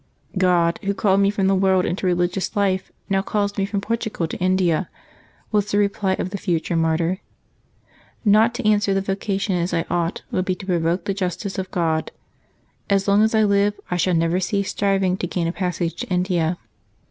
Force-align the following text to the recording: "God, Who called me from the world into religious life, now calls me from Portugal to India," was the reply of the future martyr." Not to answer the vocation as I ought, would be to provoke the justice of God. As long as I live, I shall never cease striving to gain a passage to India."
"God, 0.39 0.79
Who 0.81 0.95
called 0.95 1.19
me 1.19 1.29
from 1.29 1.45
the 1.45 1.53
world 1.53 1.85
into 1.85 2.07
religious 2.07 2.55
life, 2.55 2.91
now 3.07 3.21
calls 3.21 3.55
me 3.55 3.67
from 3.67 3.81
Portugal 3.81 4.27
to 4.29 4.37
India," 4.37 4.89
was 5.51 5.69
the 5.69 5.77
reply 5.77 6.13
of 6.13 6.31
the 6.31 6.39
future 6.39 6.75
martyr." 6.75 7.19
Not 8.25 8.55
to 8.55 8.67
answer 8.67 8.95
the 8.95 9.01
vocation 9.01 9.55
as 9.55 9.75
I 9.75 9.85
ought, 9.91 10.23
would 10.31 10.45
be 10.45 10.55
to 10.55 10.65
provoke 10.65 11.05
the 11.05 11.13
justice 11.13 11.59
of 11.59 11.69
God. 11.69 12.11
As 12.89 13.07
long 13.07 13.21
as 13.21 13.35
I 13.35 13.43
live, 13.43 13.79
I 13.91 13.97
shall 13.97 14.15
never 14.15 14.39
cease 14.39 14.71
striving 14.71 15.17
to 15.17 15.27
gain 15.27 15.45
a 15.47 15.51
passage 15.51 15.97
to 15.97 16.07
India." 16.07 16.57